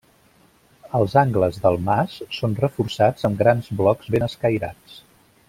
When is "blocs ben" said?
3.83-4.27